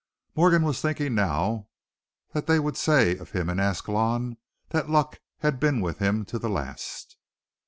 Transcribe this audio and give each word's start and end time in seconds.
Morgan 0.35 0.63
was 0.63 0.81
thinking 0.81 1.13
now 1.13 1.67
that 2.33 2.47
they 2.47 2.57
would 2.59 2.75
say 2.75 3.15
of 3.19 3.33
him 3.33 3.51
in 3.51 3.59
Ascalon 3.59 4.37
that 4.69 4.89
luck 4.89 5.19
had 5.41 5.59
been 5.59 5.79
with 5.79 5.99
him 5.99 6.25
to 6.25 6.39
the 6.39 6.49
last. 6.49 7.17